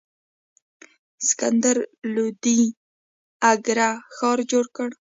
[1.27, 1.77] سکندر
[2.13, 2.59] لودي
[3.51, 4.89] اګره ښار جوړ کړ.